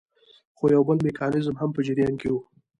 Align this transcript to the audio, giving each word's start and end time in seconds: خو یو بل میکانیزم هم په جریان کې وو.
خو 0.57 0.63
یو 0.75 0.81
بل 0.87 0.97
میکانیزم 1.07 1.55
هم 1.57 1.69
په 1.75 1.81
جریان 1.87 2.13
کې 2.21 2.29
وو. 2.31 2.39